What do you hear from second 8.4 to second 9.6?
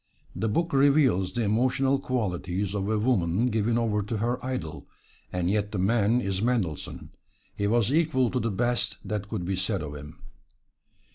best that could be